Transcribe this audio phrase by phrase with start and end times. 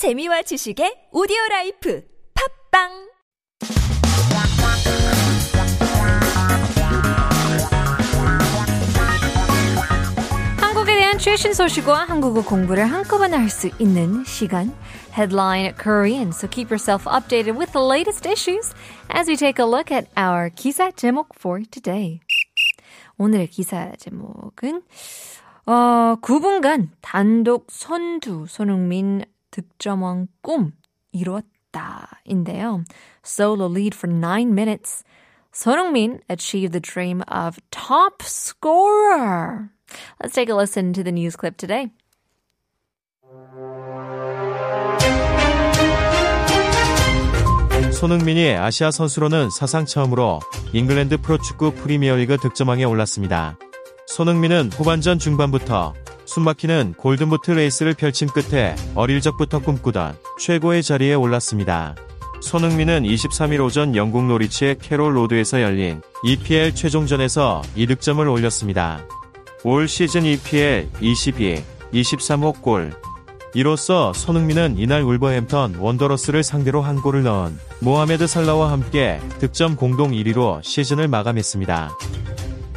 [0.00, 2.02] 재미와 지식의 오디오 라이프
[2.72, 3.10] 팝빵
[11.18, 14.74] 최신 소식과 한국어 공부를 한꺼번에 할 수 있는 시간.
[15.12, 16.28] Headline Korean.
[16.28, 18.72] So keep yourself updated with the latest issues
[19.10, 22.20] as we take a look at our 기사 제목 for today.
[23.18, 24.80] 오늘의 기사 제목은
[25.66, 30.72] 어, 9분간 단독 선두 손흥민 득점왕 꿈
[31.12, 32.84] 이뤘다 인데요.
[33.24, 35.04] Solo lead for 9 minutes.
[35.52, 39.70] 손흥민 achieved the dream of top scorer.
[40.22, 41.90] Let's take a listen to the news clip today.
[47.92, 50.40] 손흥민이 아시아 선수로는 사상 처음으로
[50.72, 53.58] 잉글랜드 프로축구 프리미어리그 득점왕에 올랐습니다.
[54.06, 55.94] 손흥민은 후반전 중반부터
[56.30, 61.96] 숨막히는 골든부트 레이스를 펼친 끝에 어릴 적부터 꿈꾸던 최고의 자리에 올랐습니다.
[62.40, 69.04] 손흥민은 23일 오전 영국 노리치의 캐롤 로드에서 열린 EPL 최종전에서 2득점을 올렸습니다.
[69.64, 72.92] 올 시즌 EPL 22, 23호 골.
[73.52, 80.62] 이로써 손흥민은 이날 울버햄턴 원더러스를 상대로 한 골을 넣은 모하메드 살라와 함께 득점 공동 1위로
[80.62, 81.90] 시즌을 마감했습니다.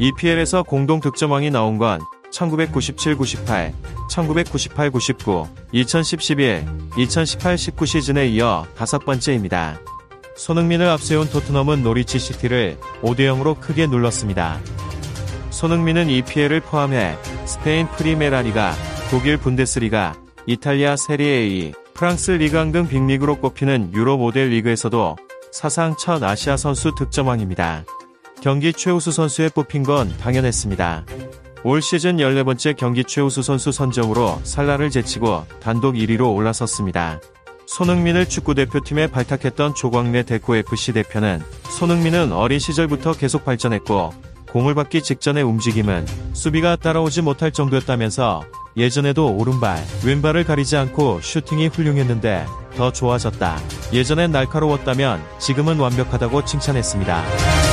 [0.00, 2.00] EPL에서 공동 득점왕이 나온 건
[2.32, 3.72] 1997-98,
[4.10, 9.78] 1998-99, 2010-11, 2018-19 시즌에 이어 다섯 번째입니다.
[10.36, 14.60] 손흥민을 앞세운 토트넘은 노리치 시티를 5대0으로 크게 눌렀습니다.
[15.50, 18.74] 손흥민은 EPL을 포함해 스페인 프리메라리가,
[19.10, 20.14] 독일 분데스리가,
[20.46, 25.16] 이탈리아 세리에 A, 프랑스 리강 등 빅리그로 꼽히는 유로 모델 리그에서도
[25.50, 27.84] 사상 첫 아시아 선수 득점왕입니다.
[28.42, 31.06] 경기 최우수 선수에 뽑힌 건 당연했습니다.
[31.66, 37.20] 올 시즌 14번째 경기 최우수 선수 선정으로 살라를 제치고 단독 1위로 올라섰습니다.
[37.66, 44.12] 손흥민을 축구대표팀에 발탁했던 조광래 데코FC 대표는 손흥민은 어린 시절부터 계속 발전했고
[44.52, 48.44] 공을 받기 직전의 움직임은 수비가 따라오지 못할 정도였다면서
[48.76, 52.46] 예전에도 오른발, 왼발을 가리지 않고 슈팅이 훌륭했는데
[52.76, 53.58] 더 좋아졌다.
[53.92, 57.65] 예전엔 날카로웠다면 지금은 완벽하다고 칭찬했습니다.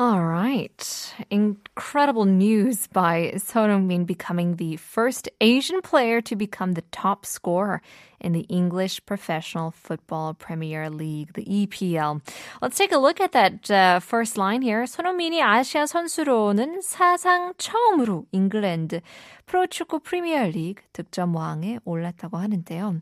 [0.00, 1.14] All right.
[1.30, 7.80] Incredible news by Son Heung-min becoming the first Asian player to become the top scorer
[8.20, 12.20] in the English Professional Football Premier League, the EPL.
[12.60, 14.86] Let's take a look at that uh, first line here.
[14.86, 19.00] 손흥민이 아시아 선수로는 사상 처음으로 잉글랜드
[19.46, 23.00] 프로축구 프리미어리그 득점왕에 올랐다고 하는데요.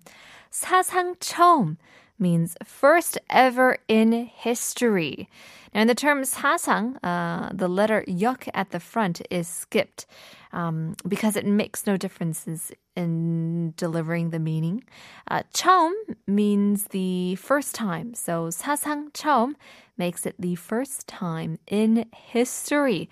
[0.50, 1.76] 사상 처음
[2.18, 5.28] means first ever in history.
[5.74, 10.06] Now, in the term 사상, uh, the letter yuk at the front is skipped
[10.52, 14.84] um, because it makes no differences in delivering the meaning.
[15.28, 15.92] Uh, 처음
[16.28, 18.14] means the first time.
[18.14, 19.56] So 사상 처음
[19.98, 23.08] makes it the first time in history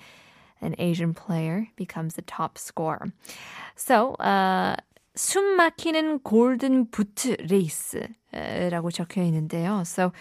[0.60, 3.12] an Asian player becomes the top scorer.
[3.74, 4.76] So, uh,
[5.14, 9.86] 숨 막히는 골든 부트 레이스 라고 적혀 있는데요.
[9.86, 10.12] So,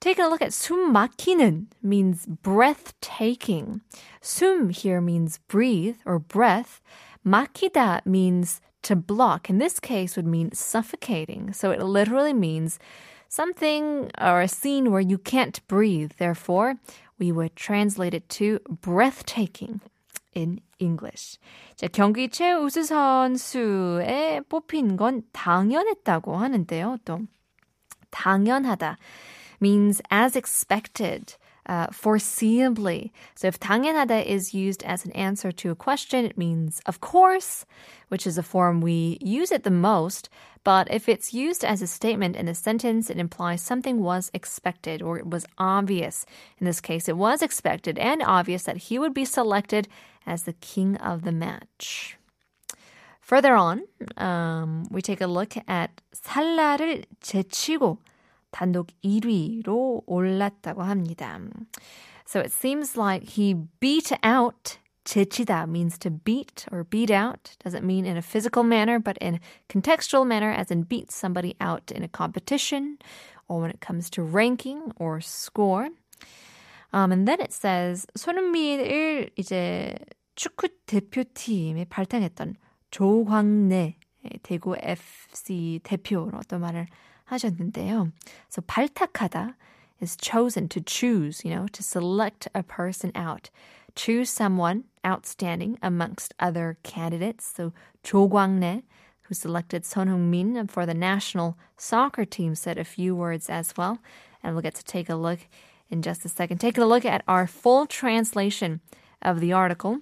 [0.00, 3.80] taking a look at 숨 막히는 means breathtaking.
[4.20, 6.80] 숨 here means breathe or breath.
[7.24, 9.50] 막히다 means to block.
[9.50, 11.52] In this case would mean suffocating.
[11.52, 12.78] So it literally means
[13.28, 16.12] something or a scene where you can't breathe.
[16.18, 16.76] Therefore,
[17.18, 19.80] we would translate it to breathtaking
[20.34, 21.38] in English.
[21.76, 26.98] 자, 경기 최우수 선수에 뽑힌 건 당연했다고 하는데요.
[27.04, 27.20] 또
[28.12, 28.96] 당연하다
[29.60, 31.34] means as expected.
[31.66, 33.10] Uh, foreseeably.
[33.34, 37.64] So if 당연하다 is used as an answer to a question, it means of course,
[38.08, 40.28] which is a form we use it the most.
[40.62, 45.00] But if it's used as a statement in a sentence, it implies something was expected
[45.00, 46.26] or it was obvious.
[46.58, 49.88] In this case, it was expected and obvious that he would be selected
[50.26, 52.17] as the king of the match.
[53.28, 53.82] Further on,
[54.18, 57.98] um, we take a look at 살라를 제치고
[58.50, 61.40] 단독 1위로 올랐다고 합니다.
[62.26, 67.56] So it seems like he beat out 제치다 means to beat or beat out.
[67.62, 71.56] Doesn't mean in a physical manner, but in a contextual manner, as in beat somebody
[71.60, 72.98] out in a competition
[73.48, 75.88] or when it comes to ranking or score.
[76.92, 79.96] Um, and then it says 손흥민을 이제
[80.36, 82.56] 축구 대표팀에 발탁했던
[82.90, 83.96] 조광래
[84.42, 86.86] 대구 FC 대표로 어떤 말을
[87.24, 88.10] 하셨는데요.
[88.48, 89.56] So 발탁하다
[90.00, 93.50] is chosen to choose, you know, to select a person out.
[93.94, 97.52] choose someone outstanding amongst other candidates.
[97.54, 98.82] So Jo Kwang-nae,
[99.22, 103.98] who selected Son Heung-min for the national soccer team, said a few words as well.
[104.42, 105.40] And we'll get to take a look
[105.88, 106.58] in just a second.
[106.58, 108.80] Taking a look at our full translation
[109.22, 110.00] of the article.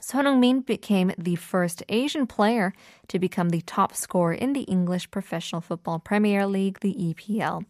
[0.00, 2.72] Son Heung-min became the first Asian player
[3.08, 7.64] to become the top scorer in the English Professional Football Premier League, the EPL.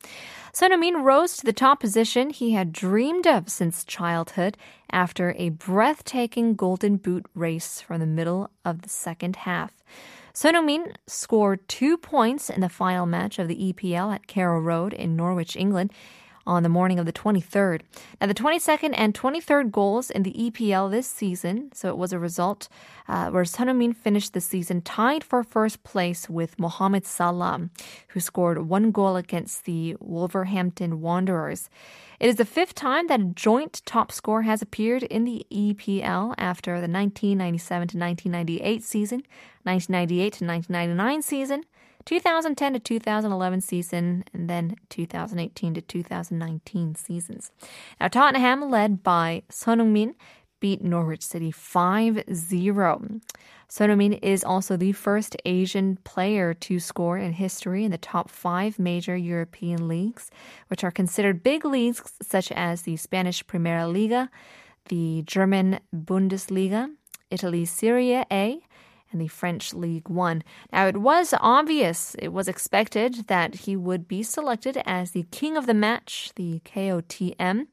[0.52, 4.56] Son Heung-min rose to the top position he had dreamed of since childhood
[4.90, 9.72] after a breathtaking Golden Boot race from the middle of the second half.
[10.32, 14.94] Son Heung-min scored two points in the final match of the EPL at Carrow Road
[14.94, 15.92] in Norwich, England
[16.46, 17.82] on the morning of the 23rd.
[18.20, 22.18] Now, the 22nd and 23rd goals in the EPL this season, so it was a
[22.18, 22.68] result
[23.08, 27.68] uh, where Son Heung-min finished the season tied for first place with Mohamed Salah,
[28.08, 31.68] who scored one goal against the Wolverhampton Wanderers.
[32.20, 36.34] It is the fifth time that a joint top scorer has appeared in the EPL
[36.38, 39.22] after the 1997 to 1998 season,
[39.64, 41.64] 1998 to 1999 season,
[42.04, 47.50] 2010 to 2011 season, and then 2018 to 2019 seasons.
[48.00, 50.14] Now, Tottenham, led by Son Heung-min,
[50.60, 53.20] beat Norwich City 5 0.
[53.68, 58.30] Son Heung-min is also the first Asian player to score in history in the top
[58.30, 60.30] five major European leagues,
[60.68, 64.30] which are considered big leagues such as the Spanish Primera Liga,
[64.88, 66.90] the German Bundesliga,
[67.30, 68.60] Italy's Serie A,
[69.12, 70.42] and the French League One.
[70.72, 75.56] Now, it was obvious, it was expected that he would be selected as the king
[75.56, 77.66] of the match, the KOTM,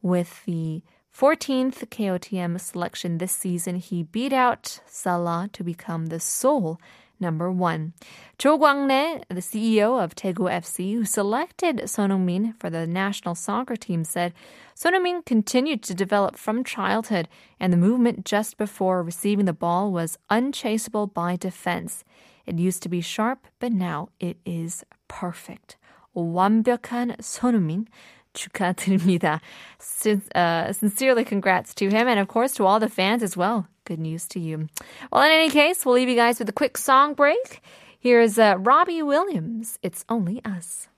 [0.00, 0.82] with the
[1.16, 3.76] 14th KOTM selection this season.
[3.76, 6.80] He beat out Salah to become the sole
[7.22, 7.94] number one.
[8.36, 14.04] Cho Kwang-rae, the CEO of Daegu FC, who selected Son for the national soccer team,
[14.04, 14.34] said
[14.74, 17.28] Son continued to develop from childhood,
[17.58, 22.04] and the movement just before receiving the ball was unchaseable by defense.
[22.44, 25.76] It used to be sharp, but now it is perfect.
[26.14, 27.88] 완벽한 Son Heung-min.
[28.34, 29.40] 축하드립니다.
[29.78, 33.66] Sin- uh, sincerely congrats to him and of course to all the fans as well
[33.84, 34.68] Good news to you.
[35.12, 37.60] Well, in any case, we'll leave you guys with a quick song break.
[37.98, 39.78] Here's uh, Robbie Williams.
[39.82, 40.88] It's only us.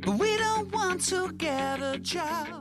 [0.00, 2.57] But we don't want to get a job.